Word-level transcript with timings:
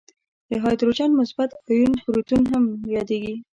د 0.49 0.51
هایدروجن 0.63 1.11
مثبت 1.19 1.49
آیون 1.69 1.93
پروتون 2.03 2.41
هم 2.51 2.63
یادیږي. 2.95 3.35